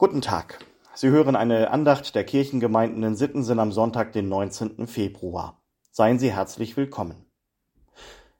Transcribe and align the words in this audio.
Guten 0.00 0.22
Tag. 0.22 0.64
Sie 0.94 1.10
hören 1.10 1.36
eine 1.36 1.70
Andacht 1.72 2.14
der 2.14 2.24
Kirchengemeinden 2.24 3.02
in 3.02 3.16
Sittensen 3.16 3.58
am 3.58 3.70
Sonntag, 3.70 4.14
den 4.14 4.30
19. 4.30 4.86
Februar. 4.86 5.60
Seien 5.90 6.18
Sie 6.18 6.32
herzlich 6.32 6.74
willkommen. 6.78 7.26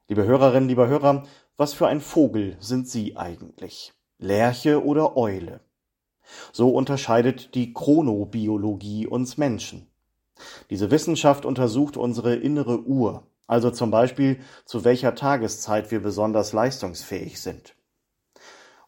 Liebe 0.09 0.25
Hörerinnen, 0.25 0.71
lieber 0.71 0.88
Hörer, 0.88 1.25
was 1.59 1.75
für 1.75 1.87
ein 1.87 2.01
Vogel 2.01 2.57
sind 2.61 2.88
Sie 2.88 3.19
eigentlich? 3.19 3.93
Lerche 4.17 4.83
oder 4.83 5.19
Eule? 5.19 5.61
So 6.51 6.71
unterscheidet 6.71 7.54
die 7.54 7.74
Chronobiologie 7.74 9.06
uns 9.06 9.37
Menschen. 9.37 9.87
Diese 10.71 10.90
Wissenschaft 10.90 11.45
untersucht 11.45 11.99
unsere 11.99 12.37
innere 12.37 12.85
Uhr, 12.85 13.27
also 13.47 13.71
zum 13.71 13.90
Beispiel 13.90 14.40
zu 14.65 14.85
welcher 14.85 15.15
Tageszeit 15.15 15.90
wir 15.90 16.01
besonders 16.01 16.55
leistungsfähig 16.55 17.38
sind. 17.38 17.74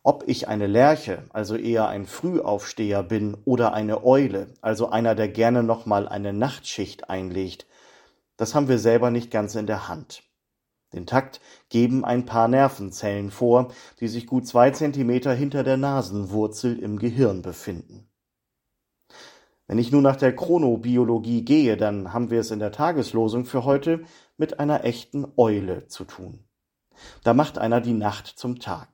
Ob 0.05 0.25
ich 0.27 0.49
eine 0.49 0.67
Lerche, 0.67 1.23
also 1.33 1.55
eher 1.55 1.89
ein 1.89 2.07
Frühaufsteher 2.07 3.05
bin, 3.05 3.37
oder 3.45 3.73
eine 3.73 4.05
Eule, 4.05 4.49
also 4.61 4.89
einer, 4.91 5.15
der 5.15 5.29
gerne 5.29 5.63
noch 5.63 5.87
mal 5.87 6.09
eine 6.09 6.33
Nachtschicht 6.33 7.09
einlegt, 7.09 7.67
das 8.37 8.55
haben 8.55 8.69
wir 8.69 8.81
selber 8.81 9.13
nicht 9.13 9.31
ganz 9.31 9.55
in 9.55 9.67
der 9.69 9.89
Hand. 9.89 10.25
Den 10.93 11.07
Takt 11.07 11.41
geben 11.69 12.05
ein 12.05 12.27
paar 12.27 12.49
Nervenzellen 12.49 13.31
vor, 13.31 13.73
die 14.01 14.09
sich 14.09 14.27
gut 14.27 14.47
zwei 14.47 14.71
Zentimeter 14.73 15.33
hinter 15.33 15.63
der 15.63 15.77
Nasenwurzel 15.77 16.79
im 16.79 16.99
Gehirn 16.99 17.43
befinden. 17.43 18.09
Wenn 19.69 19.79
ich 19.79 19.93
nun 19.93 20.03
nach 20.03 20.17
der 20.17 20.35
Chronobiologie 20.35 21.45
gehe, 21.45 21.77
dann 21.77 22.13
haben 22.13 22.31
wir 22.31 22.41
es 22.41 22.51
in 22.51 22.59
der 22.59 22.73
Tageslosung 22.73 23.45
für 23.45 23.65
heute 23.65 24.03
mit 24.37 24.59
einer 24.61 24.85
echten 24.85 25.27
Eule 25.37 25.87
zu 25.87 26.05
tun. 26.05 26.45
Da 27.23 27.33
macht 27.33 27.57
einer 27.57 27.81
die 27.81 27.95
Nacht 27.95 28.27
zum 28.27 28.59
Tag. 28.59 28.92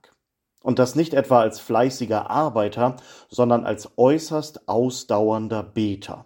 Und 0.61 0.79
das 0.79 0.95
nicht 0.95 1.13
etwa 1.13 1.39
als 1.39 1.59
fleißiger 1.59 2.29
Arbeiter, 2.29 2.97
sondern 3.29 3.65
als 3.65 3.89
äußerst 3.97 4.67
ausdauernder 4.67 5.63
Beter. 5.63 6.25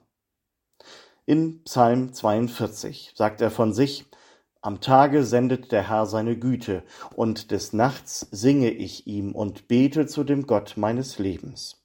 In 1.25 1.63
Psalm 1.63 2.13
42 2.13 3.13
sagt 3.15 3.41
er 3.41 3.51
von 3.51 3.73
sich, 3.73 4.05
am 4.61 4.79
Tage 4.79 5.23
sendet 5.23 5.71
der 5.71 5.89
Herr 5.89 6.05
seine 6.05 6.37
Güte, 6.37 6.83
und 7.15 7.51
des 7.51 7.73
Nachts 7.73 8.27
singe 8.31 8.71
ich 8.71 9.07
ihm 9.07 9.33
und 9.33 9.67
bete 9.67 10.07
zu 10.07 10.23
dem 10.23 10.47
Gott 10.47 10.75
meines 10.77 11.19
Lebens. 11.19 11.83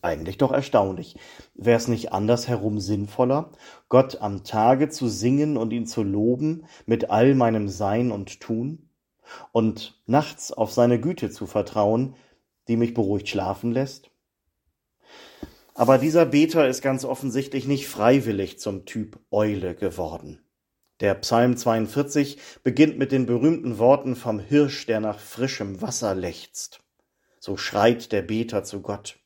Eigentlich 0.00 0.38
doch 0.38 0.52
erstaunlich. 0.52 1.18
Wäre 1.54 1.76
es 1.76 1.88
nicht 1.88 2.12
andersherum 2.12 2.78
sinnvoller, 2.78 3.50
Gott 3.88 4.20
am 4.20 4.44
Tage 4.44 4.90
zu 4.90 5.08
singen 5.08 5.56
und 5.56 5.72
ihn 5.72 5.86
zu 5.86 6.04
loben 6.04 6.66
mit 6.86 7.10
all 7.10 7.34
meinem 7.34 7.68
Sein 7.68 8.12
und 8.12 8.40
Tun 8.40 8.87
und 9.52 10.00
nachts 10.06 10.52
auf 10.52 10.72
seine 10.72 11.00
Güte 11.00 11.30
zu 11.30 11.46
vertrauen, 11.46 12.14
die 12.68 12.76
mich 12.76 12.94
beruhigt 12.94 13.28
schlafen 13.28 13.72
lässt? 13.72 14.10
Aber 15.74 15.98
dieser 15.98 16.26
Beter 16.26 16.68
ist 16.68 16.82
ganz 16.82 17.04
offensichtlich 17.04 17.66
nicht 17.68 17.86
freiwillig 17.86 18.58
zum 18.58 18.84
Typ 18.84 19.20
Eule 19.30 19.74
geworden. 19.76 20.40
Der 21.00 21.14
Psalm 21.14 21.56
42 21.56 22.38
beginnt 22.64 22.98
mit 22.98 23.12
den 23.12 23.26
berühmten 23.26 23.78
Worten 23.78 24.16
vom 24.16 24.40
Hirsch, 24.40 24.86
der 24.86 24.98
nach 24.98 25.20
frischem 25.20 25.80
Wasser 25.80 26.16
lechzt. 26.16 26.80
So 27.38 27.56
schreit 27.56 28.10
der 28.10 28.22
Beter 28.22 28.64
zu 28.64 28.82
Gott. 28.82 29.20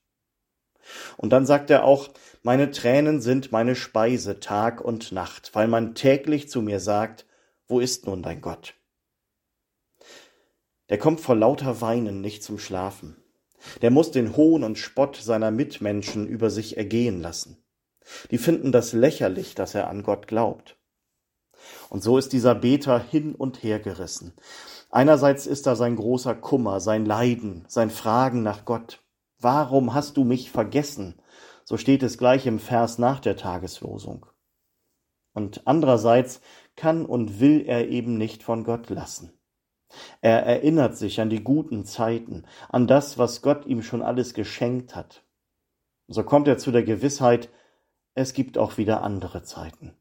Und 1.16 1.30
dann 1.30 1.46
sagt 1.46 1.70
er 1.70 1.84
auch, 1.84 2.10
meine 2.42 2.70
Tränen 2.70 3.22
sind 3.22 3.52
meine 3.52 3.74
Speise 3.74 4.38
Tag 4.40 4.82
und 4.82 5.12
Nacht, 5.12 5.54
weil 5.54 5.68
man 5.68 5.94
täglich 5.94 6.50
zu 6.50 6.60
mir 6.60 6.80
sagt, 6.80 7.24
wo 7.66 7.80
ist 7.80 8.06
nun 8.06 8.22
dein 8.22 8.42
Gott? 8.42 8.74
Der 10.92 10.98
kommt 10.98 11.22
vor 11.22 11.34
lauter 11.34 11.80
Weinen 11.80 12.20
nicht 12.20 12.42
zum 12.42 12.58
Schlafen. 12.58 13.16
Der 13.80 13.90
muss 13.90 14.10
den 14.10 14.36
Hohn 14.36 14.62
und 14.62 14.76
Spott 14.76 15.16
seiner 15.16 15.50
Mitmenschen 15.50 16.26
über 16.28 16.50
sich 16.50 16.76
ergehen 16.76 17.22
lassen. 17.22 17.64
Die 18.30 18.36
finden 18.36 18.72
das 18.72 18.92
lächerlich, 18.92 19.54
dass 19.54 19.74
er 19.74 19.88
an 19.88 20.02
Gott 20.02 20.26
glaubt. 20.26 20.76
Und 21.88 22.02
so 22.02 22.18
ist 22.18 22.34
dieser 22.34 22.54
Beter 22.54 22.98
hin 22.98 23.34
und 23.34 23.62
her 23.62 23.80
gerissen. 23.80 24.34
Einerseits 24.90 25.46
ist 25.46 25.66
da 25.66 25.76
sein 25.76 25.96
großer 25.96 26.34
Kummer, 26.34 26.78
sein 26.78 27.06
Leiden, 27.06 27.64
sein 27.68 27.88
Fragen 27.88 28.42
nach 28.42 28.66
Gott. 28.66 29.02
Warum 29.38 29.94
hast 29.94 30.18
du 30.18 30.24
mich 30.24 30.50
vergessen? 30.50 31.22
So 31.64 31.78
steht 31.78 32.02
es 32.02 32.18
gleich 32.18 32.44
im 32.44 32.58
Vers 32.58 32.98
nach 32.98 33.20
der 33.20 33.38
Tageslosung. 33.38 34.26
Und 35.32 35.66
andererseits 35.66 36.42
kann 36.76 37.06
und 37.06 37.40
will 37.40 37.64
er 37.66 37.88
eben 37.88 38.18
nicht 38.18 38.42
von 38.42 38.62
Gott 38.62 38.90
lassen. 38.90 39.32
Er 40.20 40.44
erinnert 40.44 40.96
sich 40.96 41.20
an 41.20 41.30
die 41.30 41.42
guten 41.42 41.84
Zeiten, 41.84 42.44
an 42.68 42.86
das, 42.86 43.18
was 43.18 43.42
Gott 43.42 43.66
ihm 43.66 43.82
schon 43.82 44.02
alles 44.02 44.34
geschenkt 44.34 44.94
hat. 44.94 45.24
So 46.08 46.22
kommt 46.24 46.48
er 46.48 46.58
zu 46.58 46.70
der 46.70 46.82
Gewissheit, 46.82 47.48
es 48.14 48.34
gibt 48.34 48.58
auch 48.58 48.76
wieder 48.76 49.02
andere 49.02 49.42
Zeiten. 49.42 49.94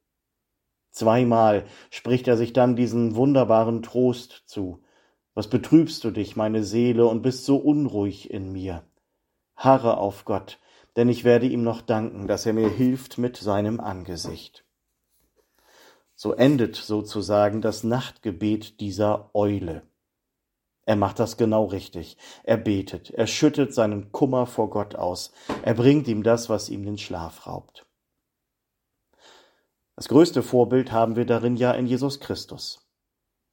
Zweimal 0.92 1.66
spricht 1.90 2.28
er 2.28 2.36
sich 2.36 2.52
dann 2.54 2.76
diesen 2.76 3.16
wunderbaren 3.16 3.82
Trost 3.82 4.44
zu. 4.46 4.84
Was 5.34 5.50
betrübst 5.50 6.04
du 6.04 6.12
dich, 6.12 6.36
meine 6.36 6.64
Seele, 6.64 7.06
und 7.06 7.22
bist 7.22 7.46
so 7.46 7.58
unruhig 7.58 8.30
in 8.30 8.52
mir? 8.52 8.84
harre 9.64 9.98
auf 9.98 10.26
Gott, 10.26 10.60
denn 10.96 11.08
ich 11.08 11.24
werde 11.24 11.46
ihm 11.46 11.64
noch 11.64 11.82
danken, 11.82 12.28
dass 12.28 12.46
er 12.46 12.54
mir 12.54 12.70
hilft 12.70 13.18
mit 13.18 13.38
seinem 13.38 13.80
Angesicht. 13.80 14.66
So 16.24 16.34
endet 16.34 16.76
sozusagen 16.76 17.62
das 17.62 17.84
Nachtgebet 17.84 18.80
dieser 18.80 19.32
Eule. 19.34 19.82
Er 20.86 20.96
macht 20.96 21.18
das 21.18 21.36
genau 21.36 21.66
richtig. 21.66 22.16
Er 22.44 22.58
betet, 22.58 23.10
er 23.10 23.26
schüttet 23.26 23.74
seinen 23.74 24.12
Kummer 24.12 24.46
vor 24.46 24.70
Gott 24.70 24.94
aus, 24.94 25.32
er 25.64 25.74
bringt 25.74 26.08
ihm 26.08 26.22
das, 26.22 26.48
was 26.48 26.70
ihm 26.70 26.86
den 26.86 27.00
Schlaf 27.00 27.48
raubt. 27.48 27.88
Das 29.96 30.10
größte 30.10 30.44
Vorbild 30.44 30.92
haben 30.92 31.16
wir 31.16 31.26
darin 31.26 31.56
ja 31.56 31.72
in 31.72 31.88
Jesus 31.88 32.20
Christus. 32.20 32.88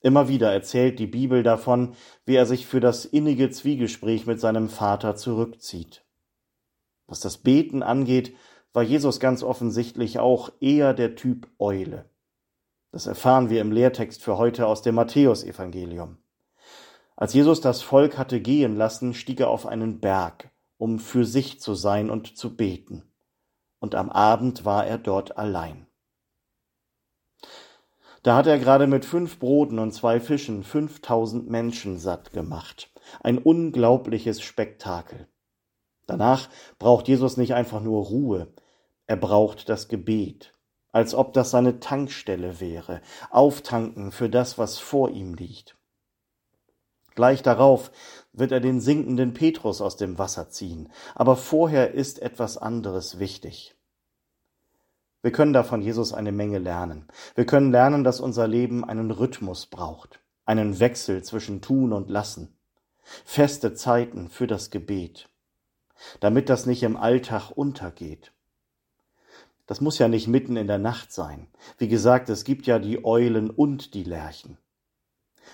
Immer 0.02 0.28
wieder 0.28 0.52
erzählt 0.52 0.98
die 0.98 1.06
Bibel 1.06 1.42
davon, 1.42 1.94
wie 2.26 2.34
er 2.34 2.44
sich 2.44 2.66
für 2.66 2.80
das 2.80 3.06
innige 3.06 3.48
Zwiegespräch 3.48 4.26
mit 4.26 4.40
seinem 4.40 4.68
Vater 4.68 5.16
zurückzieht. 5.16 6.04
Was 7.06 7.20
das 7.20 7.38
Beten 7.38 7.82
angeht, 7.82 8.36
war 8.74 8.82
Jesus 8.82 9.20
ganz 9.20 9.42
offensichtlich 9.42 10.18
auch 10.18 10.52
eher 10.60 10.92
der 10.92 11.14
Typ 11.14 11.48
Eule. 11.58 12.10
Das 12.90 13.06
erfahren 13.06 13.50
wir 13.50 13.60
im 13.60 13.72
Lehrtext 13.72 14.22
für 14.22 14.38
heute 14.38 14.66
aus 14.66 14.82
dem 14.82 14.94
Matthäusevangelium. 14.94 16.18
Als 17.16 17.34
Jesus 17.34 17.60
das 17.60 17.82
Volk 17.82 18.16
hatte 18.16 18.40
gehen 18.40 18.76
lassen, 18.76 19.12
stieg 19.12 19.40
er 19.40 19.50
auf 19.50 19.66
einen 19.66 20.00
Berg, 20.00 20.50
um 20.78 20.98
für 20.98 21.24
sich 21.24 21.60
zu 21.60 21.74
sein 21.74 22.10
und 22.10 22.36
zu 22.36 22.56
beten. 22.56 23.12
Und 23.80 23.94
am 23.94 24.08
Abend 24.08 24.64
war 24.64 24.86
er 24.86 24.98
dort 24.98 25.36
allein. 25.36 25.86
Da 28.22 28.36
hat 28.36 28.46
er 28.46 28.58
gerade 28.58 28.86
mit 28.86 29.04
fünf 29.04 29.38
Broten 29.38 29.78
und 29.78 29.92
zwei 29.92 30.20
Fischen 30.20 30.64
fünftausend 30.64 31.48
Menschen 31.48 31.98
satt 31.98 32.32
gemacht. 32.32 32.90
Ein 33.20 33.38
unglaubliches 33.38 34.40
Spektakel. 34.40 35.28
Danach 36.06 36.48
braucht 36.78 37.06
Jesus 37.08 37.36
nicht 37.36 37.54
einfach 37.54 37.80
nur 37.80 38.06
Ruhe, 38.06 38.52
er 39.06 39.16
braucht 39.16 39.68
das 39.68 39.88
Gebet, 39.88 40.52
als 40.92 41.14
ob 41.14 41.32
das 41.32 41.50
seine 41.50 41.80
Tankstelle 41.80 42.60
wäre, 42.60 43.00
auftanken 43.30 44.12
für 44.12 44.28
das, 44.28 44.58
was 44.58 44.78
vor 44.78 45.10
ihm 45.10 45.34
liegt. 45.34 45.76
Gleich 47.14 47.42
darauf 47.42 47.90
wird 48.32 48.52
er 48.52 48.60
den 48.60 48.80
sinkenden 48.80 49.34
Petrus 49.34 49.80
aus 49.80 49.96
dem 49.96 50.18
Wasser 50.18 50.50
ziehen, 50.50 50.88
aber 51.14 51.36
vorher 51.36 51.92
ist 51.92 52.22
etwas 52.22 52.56
anderes 52.56 53.18
wichtig. 53.18 53.74
Wir 55.20 55.32
können 55.32 55.52
da 55.52 55.64
von 55.64 55.82
Jesus 55.82 56.12
eine 56.12 56.30
Menge 56.30 56.58
lernen. 56.58 57.08
Wir 57.34 57.44
können 57.44 57.72
lernen, 57.72 58.04
dass 58.04 58.20
unser 58.20 58.46
Leben 58.46 58.84
einen 58.84 59.10
Rhythmus 59.10 59.66
braucht, 59.66 60.20
einen 60.44 60.78
Wechsel 60.78 61.24
zwischen 61.24 61.60
Tun 61.60 61.92
und 61.92 62.08
Lassen, 62.08 62.56
feste 63.24 63.74
Zeiten 63.74 64.28
für 64.28 64.46
das 64.46 64.70
Gebet, 64.70 65.28
damit 66.20 66.48
das 66.48 66.66
nicht 66.66 66.84
im 66.84 66.96
Alltag 66.96 67.50
untergeht. 67.50 68.32
Das 69.68 69.82
muss 69.82 69.98
ja 69.98 70.08
nicht 70.08 70.28
mitten 70.28 70.56
in 70.56 70.66
der 70.66 70.78
Nacht 70.78 71.12
sein. 71.12 71.46
Wie 71.76 71.88
gesagt, 71.88 72.30
es 72.30 72.44
gibt 72.44 72.66
ja 72.66 72.78
die 72.78 73.04
Eulen 73.04 73.50
und 73.50 73.92
die 73.92 74.02
Lerchen. 74.02 74.56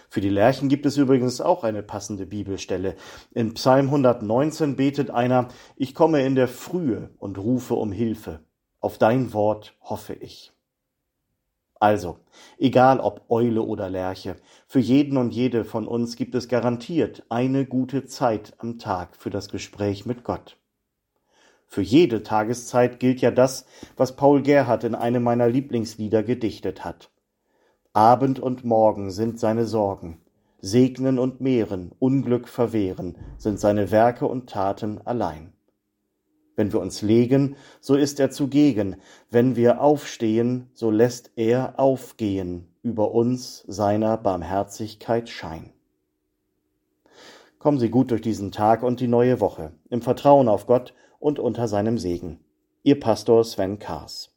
Für 0.08 0.20
die 0.20 0.28
Lerchen 0.28 0.68
gibt 0.68 0.86
es 0.86 0.96
übrigens 0.96 1.40
auch 1.40 1.64
eine 1.64 1.82
passende 1.82 2.24
Bibelstelle. 2.24 2.94
In 3.32 3.54
Psalm 3.54 3.86
119 3.86 4.76
betet 4.76 5.10
einer, 5.10 5.48
ich 5.74 5.96
komme 5.96 6.24
in 6.24 6.36
der 6.36 6.46
Frühe 6.46 7.10
und 7.18 7.38
rufe 7.38 7.74
um 7.74 7.90
Hilfe. 7.90 8.38
Auf 8.78 8.98
dein 8.98 9.32
Wort 9.32 9.76
hoffe 9.80 10.14
ich. 10.14 10.52
Also, 11.80 12.20
egal 12.56 13.00
ob 13.00 13.28
Eule 13.30 13.62
oder 13.62 13.90
Lerche, 13.90 14.36
für 14.68 14.78
jeden 14.78 15.16
und 15.16 15.34
jede 15.34 15.64
von 15.64 15.88
uns 15.88 16.14
gibt 16.14 16.36
es 16.36 16.46
garantiert 16.46 17.24
eine 17.30 17.66
gute 17.66 18.06
Zeit 18.06 18.54
am 18.58 18.78
Tag 18.78 19.16
für 19.16 19.30
das 19.30 19.48
Gespräch 19.48 20.06
mit 20.06 20.22
Gott. 20.22 20.56
Für 21.74 21.82
jede 21.82 22.22
Tageszeit 22.22 23.00
gilt 23.00 23.20
ja 23.20 23.32
das, 23.32 23.66
was 23.96 24.14
Paul 24.14 24.42
Gerhard 24.42 24.84
in 24.84 24.94
einem 24.94 25.24
meiner 25.24 25.48
Lieblingslieder 25.48 26.22
gedichtet 26.22 26.84
hat. 26.84 27.10
Abend 27.92 28.38
und 28.38 28.64
Morgen 28.64 29.10
sind 29.10 29.40
seine 29.40 29.66
Sorgen, 29.66 30.20
Segnen 30.60 31.18
und 31.18 31.40
Mehren, 31.40 31.90
Unglück 31.98 32.46
verwehren, 32.46 33.18
sind 33.38 33.58
seine 33.58 33.90
Werke 33.90 34.28
und 34.28 34.48
Taten 34.48 35.00
allein. 35.04 35.52
Wenn 36.54 36.72
wir 36.72 36.78
uns 36.78 37.02
legen, 37.02 37.56
so 37.80 37.96
ist 37.96 38.20
er 38.20 38.30
zugegen. 38.30 38.94
Wenn 39.32 39.56
wir 39.56 39.80
aufstehen, 39.80 40.68
so 40.74 40.92
lässt 40.92 41.32
er 41.34 41.80
aufgehen 41.80 42.68
über 42.84 43.10
uns 43.10 43.64
seiner 43.66 44.16
Barmherzigkeit 44.16 45.28
Schein. 45.28 45.72
Kommen 47.58 47.80
Sie 47.80 47.90
gut 47.90 48.12
durch 48.12 48.20
diesen 48.20 48.52
Tag 48.52 48.84
und 48.84 49.00
die 49.00 49.08
neue 49.08 49.40
Woche, 49.40 49.72
im 49.90 50.02
Vertrauen 50.02 50.46
auf 50.48 50.68
Gott 50.68 50.94
und 51.24 51.38
unter 51.38 51.68
seinem 51.68 51.96
Segen. 51.96 52.38
Ihr 52.82 53.00
Pastor 53.00 53.44
Sven 53.44 53.78
Kaas. 53.78 54.33